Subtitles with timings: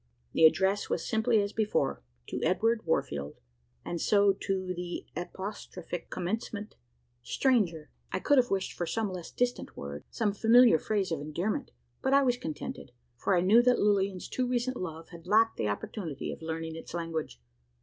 [0.33, 3.37] The address was simply as before: "To Edward Warfield;"
[3.85, 6.73] and so to the apostrophic commencement:
[7.21, 11.69] "Stranger!" I could have wished for some less distant word some familiar phrase of endearment,
[12.01, 15.67] but I was contented for I knew that Lilian's too recent love had lacked the
[15.67, 17.39] opportunity of learning its language.